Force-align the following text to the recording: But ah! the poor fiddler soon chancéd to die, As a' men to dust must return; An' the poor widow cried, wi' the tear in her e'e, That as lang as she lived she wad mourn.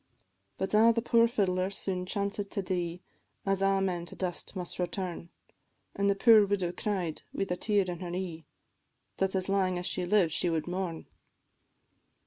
But 0.57 0.73
ah! 0.73 0.91
the 0.91 1.03
poor 1.03 1.27
fiddler 1.27 1.69
soon 1.69 2.05
chancéd 2.07 2.49
to 2.49 2.63
die, 2.63 3.01
As 3.45 3.61
a' 3.61 3.79
men 3.81 4.07
to 4.07 4.15
dust 4.15 4.55
must 4.55 4.79
return; 4.79 5.29
An' 5.95 6.07
the 6.07 6.15
poor 6.15 6.43
widow 6.47 6.71
cried, 6.71 7.21
wi' 7.33 7.43
the 7.45 7.55
tear 7.55 7.85
in 7.87 7.99
her 7.99 8.09
e'e, 8.09 8.47
That 9.17 9.35
as 9.35 9.47
lang 9.47 9.77
as 9.77 9.85
she 9.85 10.03
lived 10.07 10.31
she 10.31 10.49
wad 10.49 10.65
mourn. 10.65 11.05